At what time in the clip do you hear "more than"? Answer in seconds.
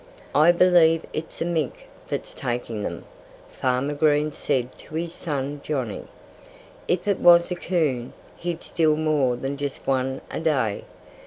8.95-9.57